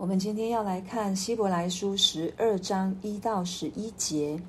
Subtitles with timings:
[0.00, 4.40] 我们今天要来看希伯来书十二章一到十一节。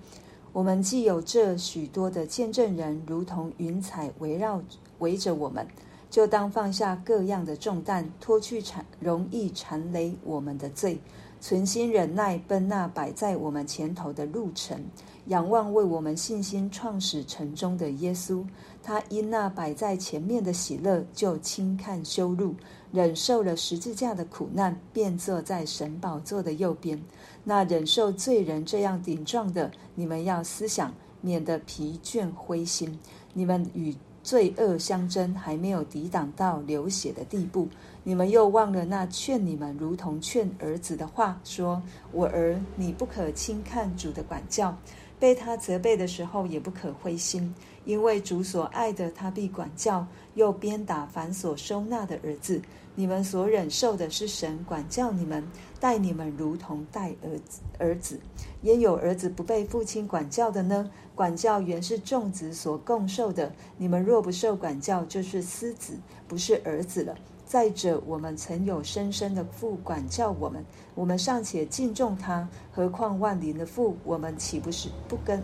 [0.54, 4.64] 我们既有这许多的见证人，如同云彩围绕
[5.00, 5.67] 围着我们，
[6.09, 10.98] 就当放下各样的重担，脱去缠容易缠累我们的罪，
[11.42, 14.82] 存心忍耐，奔那摆在我们前头的路程，
[15.26, 18.42] 仰望为我们信心创始成终的耶稣。
[18.82, 22.56] 他因那摆在前面的喜乐，就轻看羞辱。
[22.92, 27.02] 忍受了十字架的苦难，便坐在神宝座的右边。
[27.44, 33.00] 那忍受罪人这样顶撞的，你们要思想，免得疲倦灰心。
[33.34, 37.67] 你们与罪恶相争，还没有抵挡到流血的地步。
[38.04, 41.81] 你们又忘了那劝你们如同劝儿子的话，说
[42.12, 44.78] ：“我儿，你不可轻看主的管教，
[45.17, 50.05] 被他责备的时候，也不可灰心。”因为主所爱的，他必管教；
[50.36, 52.62] 又鞭打凡所收纳的儿子。
[52.94, 55.44] 你们所忍受的是神管教你们，
[55.80, 57.62] 待你们如同待儿子。
[57.80, 58.20] 儿子，
[58.64, 60.92] 焉有儿子不被父亲管教的呢？
[61.16, 63.52] 管教原是众子所共受的。
[63.78, 65.97] 你们若不受管教，就是私子，
[66.28, 67.16] 不是儿子了。
[67.45, 70.64] 再者，我们曾有生身的父管教我们，
[70.95, 73.97] 我们尚且敬重他，何况万灵的父？
[74.03, 75.42] 我们岂不是不跟？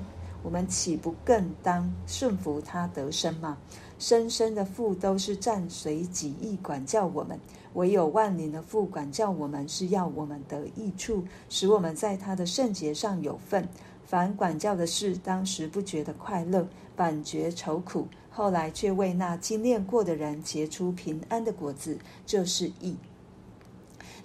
[0.48, 3.58] 我们岂不更当顺服他得生吗？
[4.00, 7.38] 生身的父都是暂随己意管教我们，
[7.74, 13.68] 唯有万灵的父管教我们，是要我们得益处，使我们在他的圣洁上有份。
[14.06, 22.96] 凡管教的事，当时不觉得快乐，反觉愁苦；后来却为那经练过的人结出平安的果子，就是义。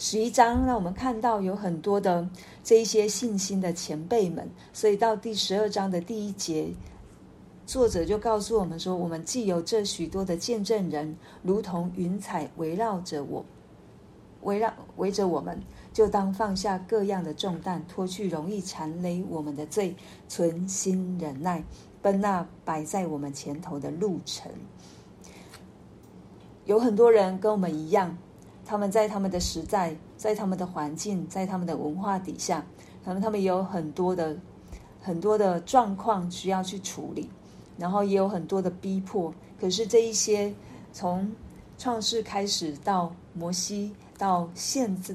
[0.04, 2.28] 十一章让我们看到有很多的
[2.64, 6.72] 这一些信心的前辈们，所以到第十二章的第一节，
[7.66, 13.44] 作者就告诉我们说：我们既有这许多的见证人，如同云彩围绕着我，
[14.40, 19.94] 围绕围着我们，就当放下各样的重担，脱去容易缠累我们的罪，
[20.26, 21.62] 存心忍耐，
[22.02, 24.50] 奔那摆在我们前头的路程。
[26.64, 28.18] 有很多人跟我们一样。
[28.72, 32.64] 他们在他们的时代，在他们的环境，在他们的文化底下，
[33.04, 34.34] 他们他们也有很多的
[34.98, 37.28] 很多的状况需要去处理，
[37.76, 39.30] 然后也有很多的逼迫。
[39.60, 40.50] 可是这一些
[40.90, 41.30] 从
[41.76, 45.14] 创世开始到摩西到现在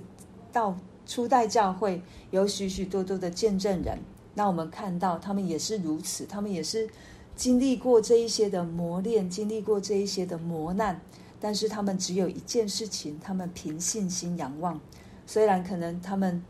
[0.51, 3.97] 到初代教会，有许许多多的见证人。
[4.35, 6.87] 那我们看到他们也是如此，他们也是
[7.35, 11.01] 经历过这一些的磨练，经历过这一些的磨难。
[11.39, 14.79] 但是他们只有一件事情，他们凭信心仰望。
[15.25, 16.43] 虽然可能他们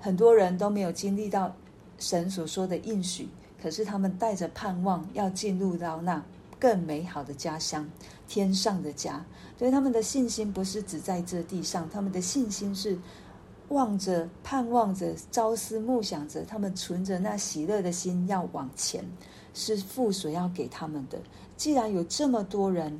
[0.00, 1.54] 很多人都没有经历到
[1.98, 3.28] 神所说的应许，
[3.60, 6.24] 可是他们带着盼望要进入到那
[6.58, 7.86] 更美好的家乡，
[8.26, 9.24] 天上的家。
[9.58, 12.98] 所以他们的信心不是只在这地上，他们的信心是
[13.68, 19.04] 望着、盼望着、朝思暮想着，他们存着那喜乐的心要往前，
[19.52, 21.20] 是父所要给他们的。
[21.56, 22.98] 既然有这么多人。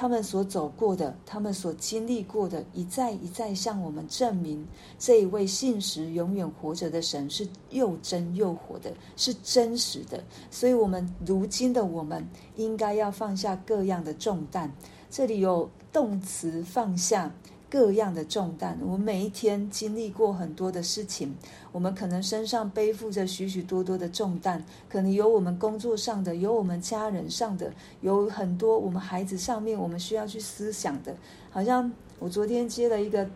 [0.00, 4.64] 他们所走过的，他们所经历过的，一再一再向我们证明，
[4.96, 10.22] 这一位信实永远活着的神是又真又活的，是真实的。
[10.52, 14.72] 所以，我们如今的我们，应该要放下各样的重担。
[15.10, 17.34] 这里有动词放下。
[17.70, 21.34] 各样的重担，我们每一天经历过很多的事情，
[21.70, 27.70] 我们可能身上背负着许许多多的重担，可能有我们工作上的，有我们家人上的，
[28.00, 31.14] 有很多我们孩子上面我们需要去思想的。
[31.50, 33.28] 好像我昨天接了一个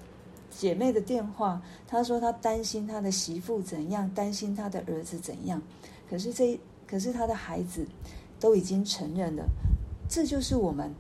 [0.50, 5.60] 姐妹的电话，她说她担心她的媳妇怎样，担心她的儿子怎样，
[6.09, 7.87] 可是这可是她的孩子
[8.41, 9.44] 都已经成人了，
[10.09, 10.91] 这就是我们。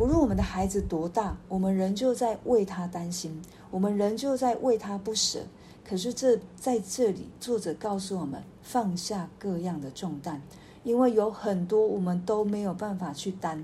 [0.00, 3.38] 不论我们的孩子多大，我们仍旧在为他担心，
[3.70, 5.40] 我们仍旧在为他不舍。
[5.84, 10.40] 可是这在这里，作者告诉我们放下各样的重担，
[10.84, 13.62] 因为有很多我们都没有办法去担。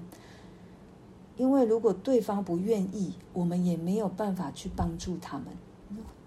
[1.39, 5.47] 因为如果对方不愿意，我们也没有办法去帮助他们。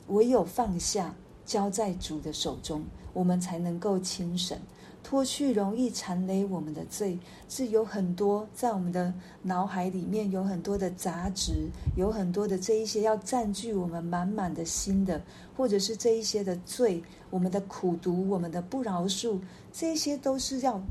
[0.08, 1.14] 唯有放下，
[1.46, 2.84] 交在主的手中，
[3.14, 4.58] 我们才能够轻省。
[5.04, 7.18] 脱去容易缠累我们的罪，
[7.48, 9.14] 是有很多在我们的
[9.44, 15.22] 脑海里面有很多的杂质，有很多的这一些要占据我们满满的心的，
[15.56, 19.40] 或者是这一些的罪，我们的苦毒，我们的不饶恕，
[19.72, 20.82] 这些都是要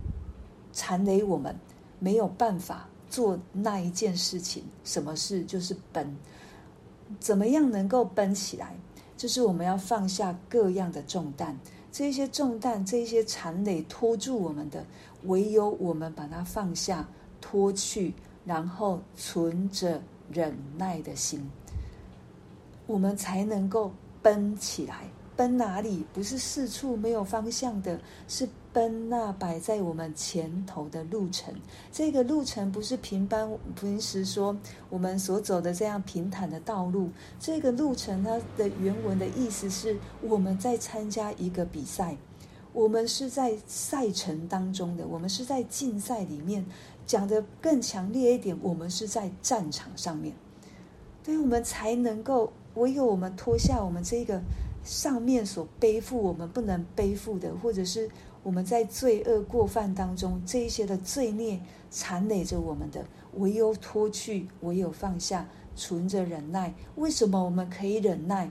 [0.73, 1.55] 缠累我们，
[1.99, 4.65] 没有办法做那一件事情。
[4.85, 5.45] 什么事？
[5.45, 6.17] 就是奔，
[7.21, 8.75] 怎么样能够奔起来？
[9.17, 11.59] 就是我们要放下各样的重担。
[11.99, 14.87] 这些重担，这些残累拖住我们的，
[15.25, 17.05] 唯有我们把它放下、
[17.41, 18.15] 脱去，
[18.45, 20.01] 然后存着
[20.31, 21.51] 忍耐的心，
[22.87, 23.93] 我们才能够
[24.23, 25.09] 奔起来。
[25.35, 26.07] 奔哪里？
[26.13, 31.53] 不是四处没有方向的，是奔那摆在我们前头的路程。
[31.91, 34.57] 这个路程不是平般平时说
[34.89, 37.11] 我们所走的这样平坦的道路。
[37.41, 42.17] 这个路程它的原文的意思是我们在参加一个比赛，
[42.73, 46.65] 我们是在赛程当中的，我们是在竞赛里面。
[47.05, 50.33] 讲得更强烈一点，我们是在战场上面，
[51.25, 54.41] 对，我们才能够唯有我们脱下我们这个。
[54.85, 58.09] 上面所背负我们不能背负的，或者是
[58.49, 61.61] 我们在罪恶过犯当中这一些的罪孽
[61.91, 63.05] 缠累着我们的，
[63.35, 65.47] 唯有脱去，唯有放下，
[65.77, 66.73] 存着忍耐。
[66.97, 68.51] 为什么我们可以忍耐？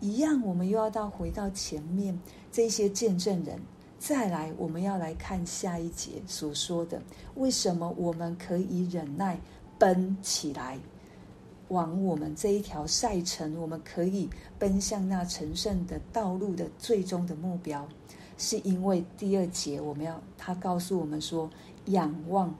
[0.00, 2.20] 一样，我们又要到回到前面
[2.50, 3.60] 这些见证人，
[3.96, 7.00] 再来，我们要来看下一节所说的，
[7.36, 9.38] 为什么我们可以忍耐，
[9.78, 10.76] 奔起来。
[11.68, 17.86] 往我们这一条赛程，我们可以奔向那成圣的道路的最终的目标，
[18.38, 21.50] 是因为第二节我们要他告诉我们说，
[21.86, 22.54] 仰望，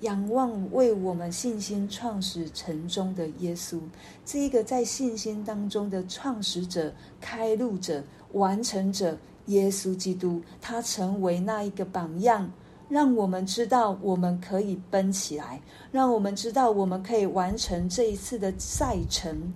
[0.00, 3.80] 仰望为我们信心创始成终的耶稣，
[4.24, 8.04] 这一个在信心当中的创始者、开路者、
[8.34, 12.48] 完成者耶稣基督，他成为那一个榜样。
[12.88, 15.60] 让我们知道，我们可以奔起来；
[15.92, 19.52] 让我们知道，我们可以完成这一次的赛程，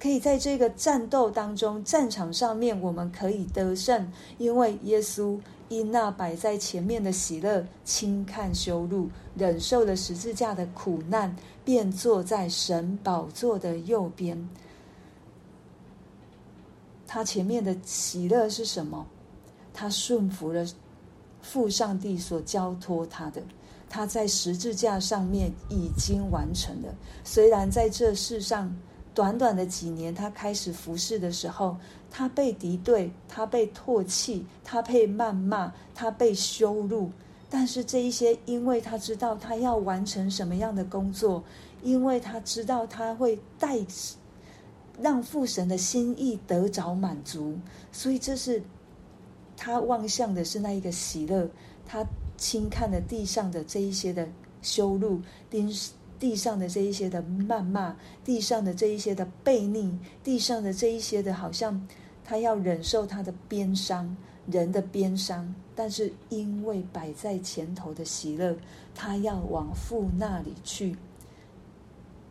[0.00, 4.10] 可以在这个战斗当中，战场上面，我们可以得胜。
[4.38, 5.38] 因为耶稣
[5.68, 14.48] 因那摆在前面的喜乐，轻看羞辱，忍受了十字架的苦难，便坐在神宝座的右边。
[17.06, 19.06] 他前面的喜乐是什么？
[19.74, 20.66] 他顺服了。
[21.42, 23.42] 父上帝所交托他的，
[23.88, 26.94] 他在十字架上面已经完成了。
[27.24, 28.70] 虽然在这世上
[29.14, 31.76] 短短的几年，他开始服侍的时候，
[32.10, 37.10] 他被敌对，他被唾弃，他被谩骂，他被羞辱。
[37.48, 41.42] 但是这一些，因为他知道他要完成什么样的工作，
[41.82, 43.78] 因为他知道他会带
[45.00, 47.58] 让父神的心意得着满足，
[47.92, 48.62] 所以这是。
[49.62, 51.46] 他望向的是那一个喜乐，
[51.86, 52.02] 他
[52.38, 54.26] 轻看了地上的这一些的
[54.62, 55.20] 羞辱，
[55.50, 55.70] 地
[56.20, 61.84] 地上的这一些的谩骂，地上的这一些的悖逆，地上的这一些的，好像
[62.22, 64.14] 他要忍受他的鞭伤，
[64.46, 68.54] 人的鞭伤，但是因为摆在前头的喜乐，
[68.94, 70.94] 他要往父那里去。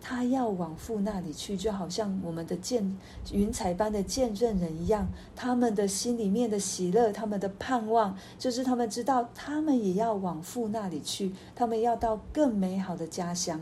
[0.01, 2.97] 他要往父那里去，就好像我们的见
[3.33, 5.07] 云彩般的见证人一样。
[5.35, 11.33] 他们的心里面的喜乐，他们的盼望，就是他们知道，他们也要往父那里去。
[11.53, 13.61] 他们要到更美好的家乡，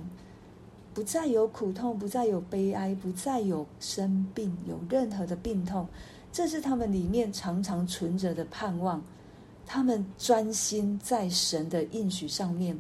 [0.94, 5.88] 不再有苦痛，不再有悲哀，不再有生病，有任何的病痛。
[6.32, 9.02] 这是他们里面常常存着的盼望。
[9.66, 12.80] 他们专心在神的应许上面。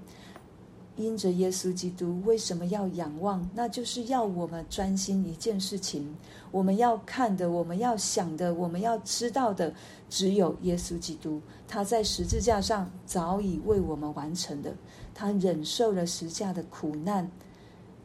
[0.97, 3.47] 因着耶稣基督，为什么要仰望？
[3.53, 6.13] 那就是要我们专心一件事情。
[6.51, 9.73] 我们要看的，我们要想的，我们要知道的，
[10.09, 11.41] 只有耶稣基督。
[11.67, 14.73] 他在十字架上早已为我们完成的。
[15.13, 17.29] 他忍受了十架的苦难，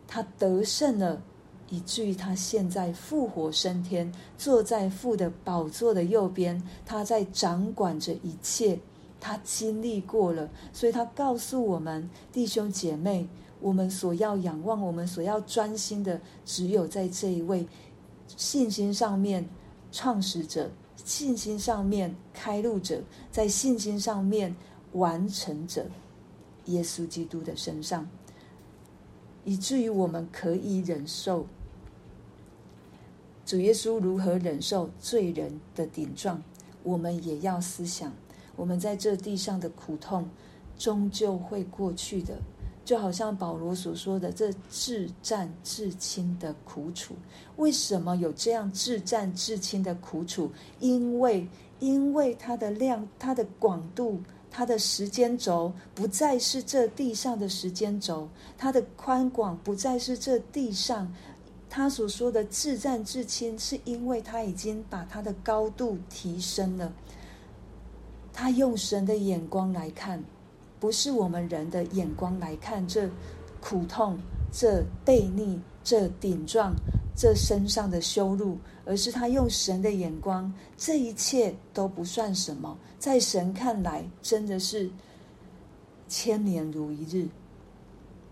[0.06, 1.23] 他得胜了，
[1.71, 6.62] 以至于他现在复活升天，坐在父的宝座的右边。
[6.85, 8.79] 他在掌管着一切。
[9.24, 13.29] 他经历过了，所以他告诉我们弟兄姐妹，
[13.60, 17.69] 我们所要仰望、我们所要专心的，只有在这一位
[18.26, 19.48] 信心上面
[19.93, 23.00] 创始者、信心上面开路者，
[23.31, 24.56] 在信心上面
[24.94, 25.86] 完成者
[26.64, 28.08] 耶稣基督的身上，
[29.44, 31.46] 以至于我们可以忍受
[33.46, 36.43] 主耶稣如何忍受罪人的顶撞，
[36.82, 38.12] 我们也要思想。
[38.56, 40.29] 我们在这地上的苦痛，
[40.79, 42.37] 终究会过去的，
[42.85, 47.15] 就好像保罗所说的，这至战至亲的苦楚。
[47.56, 50.51] 为什么有这样至战至亲的苦楚？
[50.81, 51.49] 因为，
[51.81, 58.29] 因为它的量、它的广度、它的时间轴，不再是这地上的时间轴；
[58.59, 61.13] 它的宽广，不再是这地上。
[61.75, 66.93] 他所说的至战至亲，是因为他已经把它的高度提升了。
[68.32, 70.22] 他用神的眼光来看，
[70.81, 73.08] 不是我们人的眼光来看这
[73.60, 74.19] 苦痛、
[74.51, 76.74] 这悖逆、这顶撞、
[77.15, 84.91] 这身上的羞辱，而是他用神的眼光，这一切都不算什么，在神看来真的是
[86.08, 87.29] 千年如一日，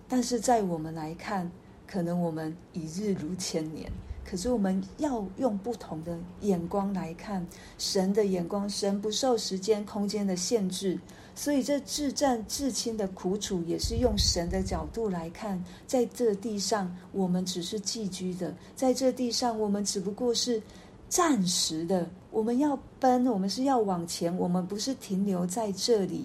[0.09, 1.51] 但是在我们来看，
[1.87, 3.91] 可能我们一日如千年。
[4.31, 7.45] 可是我们要用不同的眼光来看，
[7.79, 10.97] 神的眼光，神不受时间、空间的限制，
[11.35, 20.63] 所以这至战至亲的苦楚，也是用神的角度来看，在这地上我们只是寄居的，在这地上我们只不过是
[21.09, 26.25] 暂时的，我们要奔，我们是要往前，我们不是停留在这里。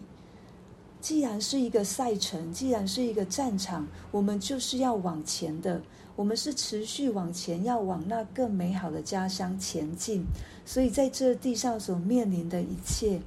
[1.02, 5.82] 既然是一个赛程，既然是一个战场，我们就是要往前的。
[6.16, 10.24] 我们是持续往前，要往那更美好的家乡前进。
[10.66, 13.20] 所以在这地上所面临的一切，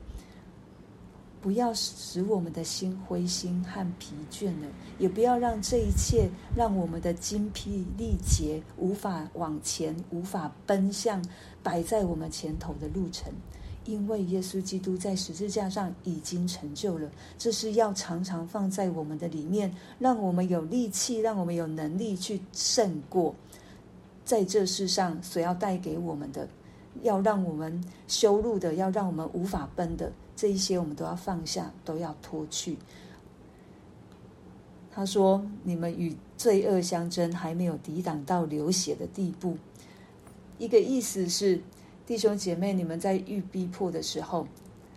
[1.40, 4.68] 不要使我们的心灰心和疲倦了，
[4.99, 11.25] 也不要让这一切让我们的精疲力竭，无法往前，无法奔向
[11.62, 13.33] 摆在我们前头的路程。
[13.88, 23.35] 因为耶稣基督在十字架上已经成就了，这是要常常放在我们的里面，让我们有力气，让我们有能力去胜过
[24.26, 26.47] 在这世上所要带给我们的，
[27.02, 32.76] 要让我们羞辱的，要让我们无法奔的这一些，我们都要放下，都要脱去。
[34.92, 39.57] 他说：“你们与罪恶相争，还没有抵挡到流血的地步。”
[40.59, 41.62] 一个意思是。
[42.09, 44.49] 弟兄姐妹，你们在遇逼迫的时候，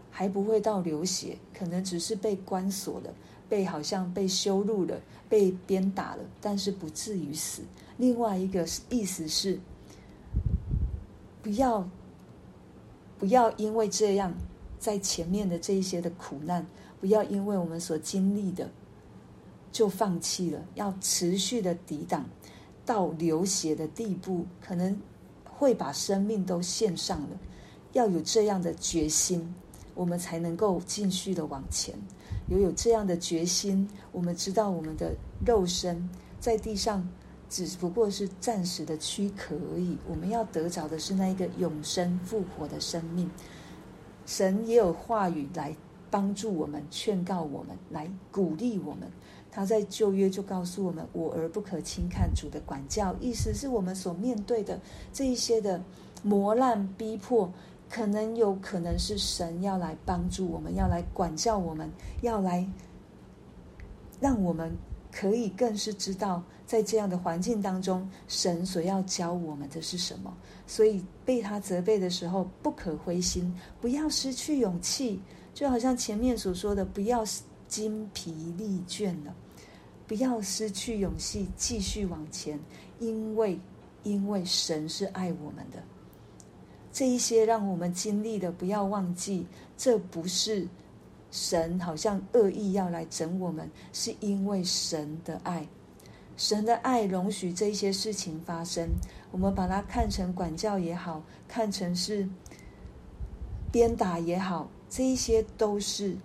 [0.10, 3.14] 还不会到流血，可能只是被关锁了，
[3.50, 7.64] 被好像被羞辱了，被鞭打了，但是不至于死。
[7.98, 9.60] 另外一个意思是，
[11.44, 11.86] 不要
[13.20, 14.34] 不要因为这样，
[14.80, 16.66] 在前面的这一些的苦难，
[17.02, 18.72] 不要因为我们所经历的
[19.70, 22.26] 就放弃了，要持续的抵挡
[22.86, 24.98] 到流血的地步，可能。
[25.62, 27.40] 会把生命都献上了，
[27.94, 29.54] 要有这样的决心，
[29.94, 31.94] 我们才能够继续的往前。
[32.48, 35.16] 有有这样的决心，我们知道我们的
[35.46, 37.08] 肉身在地上
[37.48, 39.96] 只不过是暂时的躯壳而已。
[40.10, 43.30] 我们要得着的是那一个永生复活的生命。
[44.26, 45.76] 神也有话语来
[46.10, 49.08] 帮助我们，劝告我们，来鼓励我们。
[49.52, 54.80] 他在旧约就告诉我们：“我儿不可轻看主的管教。”意思是我们所面对的
[55.12, 55.84] 这一些的
[56.24, 57.52] 磨难、逼迫，
[57.90, 61.92] 可能有可能是神要来帮助我们，要来管教我们，
[62.22, 62.66] 要来
[64.22, 64.72] 让我们
[65.12, 70.34] 可以更是知道，在这样的环境当中，神所要教我们的是什么。
[70.66, 75.20] 所以被他责备的时候，不可灰心，不要失去勇气，
[75.54, 77.26] 就好像前面所说的，不要。
[77.72, 79.34] 精疲力倦了，
[80.06, 82.60] 不要失去勇气，继续往前，
[83.00, 83.58] 因为
[84.04, 85.82] 因为神是爱我们的。
[86.92, 89.48] 这一些让我们经历的，不要忘记，
[89.78, 90.68] 这不是
[91.32, 95.66] 神好像恶意要来整我们，是因为神的爱，
[96.36, 98.90] 神的爱容许这些事情发生。
[99.32, 102.28] 我们把它看成管教也好，看成是
[103.72, 106.18] 鞭打也好，这一些都是。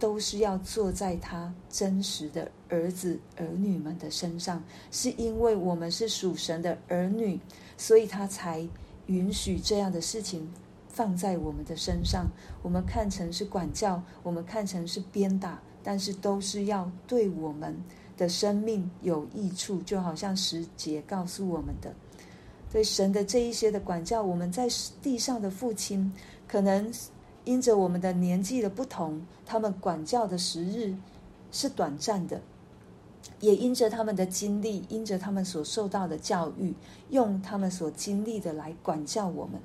[0.00, 7.38] 都是要坐在他真实的儿子儿女们的身上，是因为我们是属神的儿女，
[7.76, 8.66] 所以他才
[9.06, 10.50] 允许这样的事情
[10.88, 12.26] 放在我们的身上。
[12.62, 17.76] 我们看成是管教，我们看成是鞭打，但是都是要对我们
[18.16, 19.82] 的生命有益处。
[19.82, 21.94] 就好像十节告诉我们的，
[22.72, 24.66] 对神的这一些的管教，我们在
[25.02, 26.10] 地上的父亲
[26.48, 26.90] 可能。
[27.50, 30.94] 因着我们的年纪的不同，他们管教的时日
[31.50, 32.38] 是短暂的；
[33.40, 36.72] 也因着他们的经历，因着他们所受到的教育，
[37.08, 39.60] 用他们所经历的来管教我们，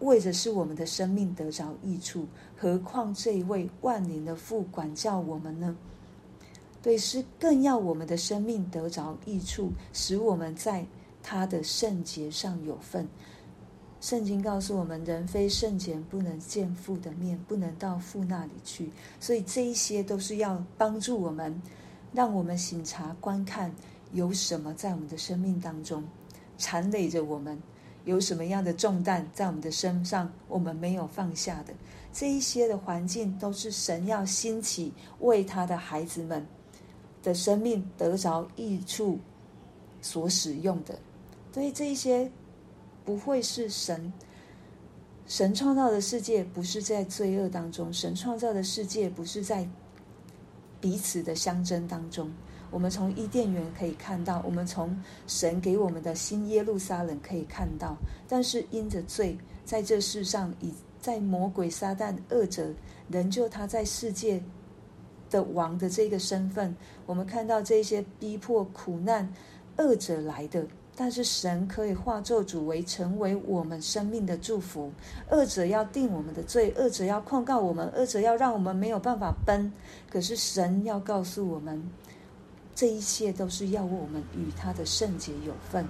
[0.00, 2.26] 为的是我们的生命得着益处。
[2.56, 5.76] 何况这一位万灵的父管教我们呢？
[6.80, 10.86] 对，是更要我们的生命得着益处，使我们在
[11.22, 13.06] 他的圣洁上有份。
[14.06, 18.88] 圣经告诉我们，人非圣贤不能见父的面，不能到父那里去。
[19.18, 21.60] 所以这一些都是要帮助我们，
[22.12, 23.74] 让我们省察观看
[24.12, 26.04] 有什么在我们的生命当中
[26.56, 27.60] 缠累着我们，
[28.04, 31.74] 有什么样的重担在我们的身上，我们没有放下的。
[32.12, 36.46] 这一些的环境都是神要兴起为他的孩子们
[37.24, 39.18] 的生命得着益处
[40.00, 40.96] 所使用的。
[41.52, 42.30] 所以这一些。
[43.06, 44.12] 不会是神，
[45.26, 49.66] 神创造的世界不是在罪恶当中，神创造的世界不是在
[50.80, 52.30] 彼此的相争当中。
[52.72, 57.96] 我们从伊甸园可以看到，我们从神给我们的新耶路撒冷可以看到，
[58.28, 62.74] 但是因着罪，在这世上，以在魔鬼撒旦恶者，
[63.08, 64.42] 仍旧他在世界
[65.30, 66.74] 的王的这个身份，
[67.06, 69.32] 我们看到这些逼迫苦难
[69.76, 70.66] 恶者来的。
[70.98, 74.90] 但是神可以化作主为成为我们生命的祝福。
[75.30, 79.70] 恶者要定我们的罪，恶者要控告我们，恶者要让我们没有办法奔。
[80.10, 81.86] 可是神要告诉我们，
[82.74, 85.86] 这一切都是要我们与他的圣洁有份，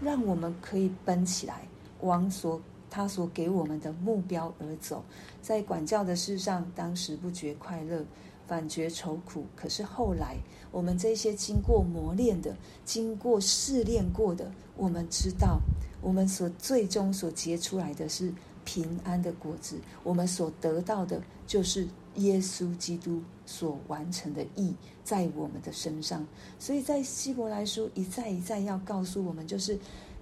[0.00, 1.66] 让我们可以奔起来，
[2.02, 5.02] 往所他所给我们的目标而走。
[5.42, 8.04] 在管教的事上，当时不觉快乐。
[8.46, 10.36] 反觉愁苦，可是后来，
[10.70, 15.58] 我们这些经过磨练的、经过试炼过的，我们知道，
[16.02, 18.32] 我们所最终所结出来的是
[18.64, 19.78] 平安的果子。
[20.02, 26.26] 我们所得到的，就是耶稣基督所完成的义在我们的身上。
[26.58, 29.78] 所以在希伯来书一再一再要告诉我们，就是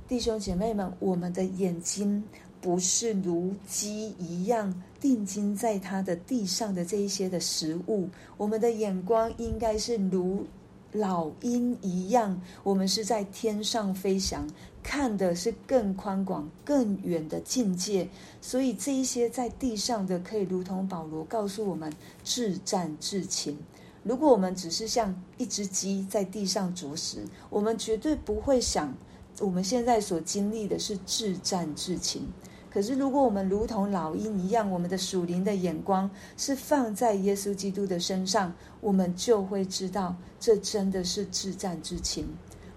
[0.07, 2.23] 弟兄姐妹们，我们的眼睛。
[2.63, 10.47] 不是如鸡一样定睛在他的地上的这一些的食物，我们的眼光应该是如
[10.93, 14.47] 老鹰一样，我们是在天上飞翔，
[14.83, 18.09] 看的是更宽广、更远的境界。
[18.41, 21.93] 所以这一些在地上的，可以如同保罗告诉我们，
[22.23, 23.59] 至战至轻。
[24.05, 28.95] 如果我们只是像一只鸡在地上啄食，我们绝对不会想，
[29.41, 32.29] 我们现在所经历的是至战至轻。
[32.73, 42.27] 可是，如果我们如同老鹰一样，我们的属灵的眼光是放在耶稣基督的身上，我们就会知道，这真的是至战之情，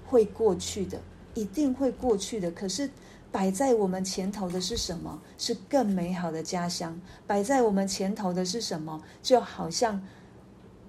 [0.05, 0.99] 会过去的，
[1.33, 2.51] 一定会过去的。
[2.51, 2.89] 可是，
[3.31, 5.21] 摆在我们前头的是什么？
[5.37, 6.99] 是更美好的家乡。
[7.25, 9.01] 摆在我们前头的是什么？
[9.23, 10.01] 就好像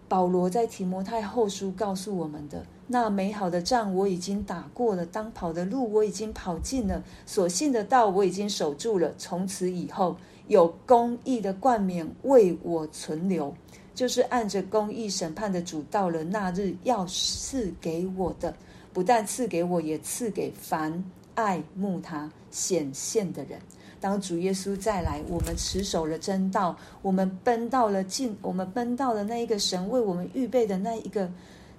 [0.09, 2.65] 保罗在提摩太后书告诉我们的。
[2.87, 9.13] 那美好的仗我已经打过了，当跑的路我已经跑尽了，所信的道我已经守住了。
[9.19, 13.53] 从此以后，有公义的冠冕为我存留，
[13.93, 18.55] 就是按着公义审判的主，到了那日要赐给我的，
[18.93, 23.59] 不但赐给我，也赐给凡爱慕他显现的人。
[24.01, 31.31] 当主耶稣再来，我们持守了真道，我们奔到了尽，我们奔到了那一个神为我们预备的那一个。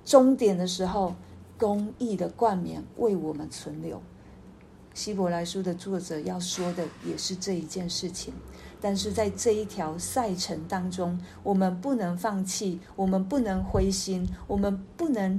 [0.06, 1.13] 终点的时候，
[1.58, 4.01] 公义的冠冕为我们存留。
[4.93, 8.34] 希伯来书的作者要说的也是这一件事情。
[8.80, 15.38] 但是在这一条赛程当中，我们不能放弃，我们不能灰心，我们不能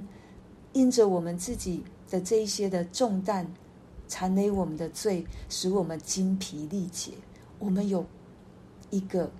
[0.75, 3.51] 因着我们自己的这一些的重担，
[4.09, 7.13] 缠累我们的罪，使我们精疲力竭。
[7.59, 8.05] 我们有
[8.91, 9.31] 一个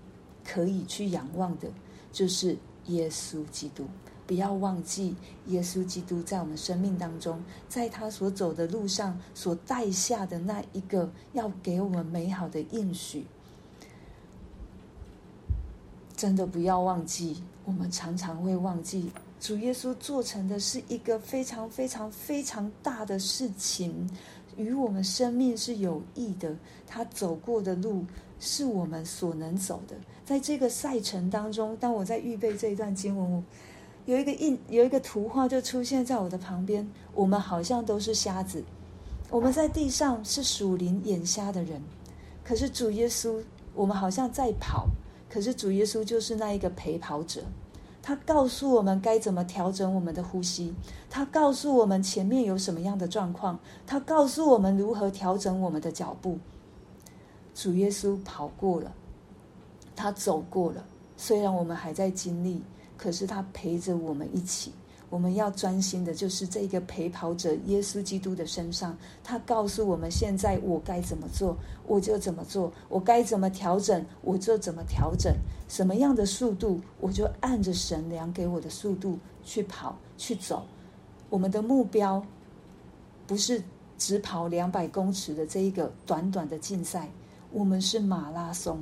[0.45, 1.69] 可以去仰望的，
[2.13, 3.85] 就是耶稣基督。
[4.27, 13.25] 不要忘记耶稣基督在我们生命当中，在他所走的路上所带下的那一个要给我们美好的应许。
[16.15, 24.11] 真的不要忘记，我们常常会忘记，主耶稣做成的是一个非常非常非常大的事情，
[24.59, 26.55] 与我们生命是有益的。
[26.87, 28.05] 他走过的路
[28.39, 29.97] 是我们所能走的。
[30.27, 33.43] 在这个赛程当中，当我在预备这一段经文，
[34.05, 36.87] 有一个印，有一个图画就出现在我的旁边。
[37.15, 38.63] 我们好像都是瞎子，
[39.31, 41.83] 我们在地上是属灵眼瞎的人。
[42.45, 43.43] 可是主耶稣，
[43.75, 44.89] 我们好像在跑，
[45.29, 47.43] 可是主耶稣就是那一个陪跑者。
[48.09, 50.73] 他告诉我们该怎么调整我们的呼吸，
[51.11, 56.39] 他告诉我们前面有什么样的状况，他告诉我们如何调整我们的脚步。
[57.55, 58.91] 主耶稣跑过了，
[59.95, 60.87] 他走过了，
[61.19, 62.63] 虽然我们还在经历。
[62.97, 64.73] 可是他陪着我们一起，
[65.11, 68.97] 我们要专心的，就是这个陪跑者耶稣基督的身上。
[69.25, 75.35] 他告诉我们，现在我该怎么做，我就怎么做；我该怎么调整，我就怎么调整。
[75.69, 80.67] 什么样的速度，我就按着神量给我的速度去跑去走。
[81.31, 82.25] 我们的目标
[83.27, 83.63] 不是
[83.97, 87.09] 只跑两百公尺的这一个短短的竞赛，
[87.53, 88.79] 我们是马拉松。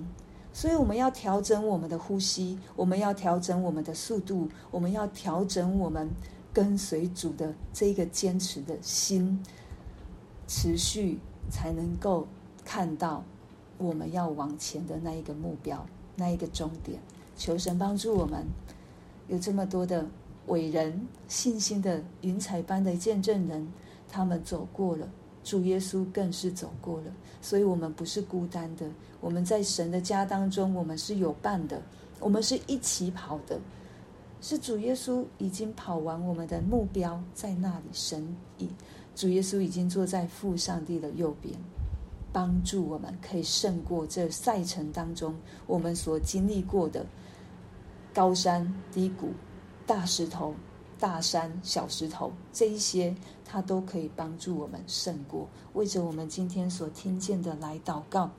[0.57, 6.09] 所以我们要调整我们的呼吸，我们要调整我们的速度，我们要调整我们
[6.51, 9.45] 跟随主的这个坚持的心，
[10.49, 11.19] 持续
[11.51, 12.27] 才能够
[12.65, 13.23] 看到
[13.77, 15.85] 我们要往前的那一个目标，
[16.17, 16.99] 那一个终点。
[17.37, 18.47] 求神帮助我们，
[19.29, 20.07] 有这么多的
[20.47, 23.69] 伟人、信心的云彩般的见证人，
[24.09, 25.07] 他们走过了。
[25.47, 28.85] 主耶稣更是走过了，所以我们不是孤单的。
[29.21, 31.81] 我们在神的家当中，我们是有伴的，
[32.19, 33.61] 我们是一起跑的。
[34.41, 38.69] 是主耶稣已经跑完我们的目标，在那里，神已
[39.15, 41.55] 主耶稣已经坐在父上帝的右边，
[42.33, 45.33] 帮助我们可以胜过这赛程当中
[45.69, 47.07] 我们所经历过的
[48.13, 49.29] 高山低谷、
[49.87, 50.57] 大石头、
[50.99, 55.49] 大山、小石头，这一些它都可以帮助我们胜过。
[55.75, 58.31] 为着我们今天所听见的来祷告，